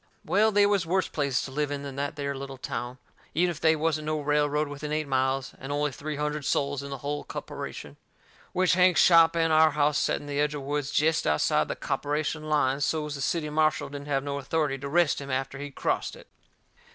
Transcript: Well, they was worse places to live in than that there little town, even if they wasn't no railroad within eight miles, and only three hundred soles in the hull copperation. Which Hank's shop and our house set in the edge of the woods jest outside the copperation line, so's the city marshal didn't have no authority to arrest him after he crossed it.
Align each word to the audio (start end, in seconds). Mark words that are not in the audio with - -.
Well, 0.25 0.51
they 0.51 0.65
was 0.65 0.83
worse 0.83 1.07
places 1.07 1.43
to 1.43 1.51
live 1.51 1.69
in 1.69 1.83
than 1.83 1.95
that 1.97 2.15
there 2.15 2.33
little 2.35 2.57
town, 2.57 2.97
even 3.35 3.51
if 3.51 3.61
they 3.61 3.75
wasn't 3.75 4.07
no 4.07 4.19
railroad 4.19 4.67
within 4.67 4.91
eight 4.91 5.07
miles, 5.07 5.53
and 5.59 5.71
only 5.71 5.91
three 5.91 6.15
hundred 6.15 6.43
soles 6.43 6.81
in 6.81 6.89
the 6.89 6.97
hull 6.97 7.23
copperation. 7.23 7.97
Which 8.51 8.73
Hank's 8.73 8.99
shop 8.99 9.35
and 9.35 9.53
our 9.53 9.69
house 9.69 9.99
set 9.99 10.19
in 10.19 10.25
the 10.25 10.39
edge 10.39 10.55
of 10.55 10.61
the 10.63 10.67
woods 10.67 10.89
jest 10.89 11.27
outside 11.27 11.67
the 11.67 11.75
copperation 11.75 12.49
line, 12.49 12.81
so's 12.81 13.13
the 13.13 13.21
city 13.21 13.51
marshal 13.51 13.89
didn't 13.89 14.07
have 14.07 14.23
no 14.23 14.39
authority 14.39 14.79
to 14.79 14.87
arrest 14.87 15.21
him 15.21 15.29
after 15.29 15.59
he 15.59 15.69
crossed 15.69 16.15
it. 16.15 16.25